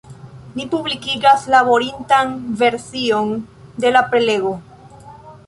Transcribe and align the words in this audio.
Ni 0.59 0.63
publikigas 0.69 1.43
prilaboritan 1.49 2.33
version 2.63 3.31
de 3.87 3.93
la 3.95 4.03
prelego. 4.15 4.57